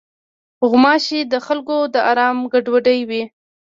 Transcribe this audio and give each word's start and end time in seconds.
غوماشې 0.69 1.19
د 1.31 1.33
خلکو 1.45 1.77
د 1.93 1.95
آرام 2.11 2.37
ګډوډوي. 2.53 3.23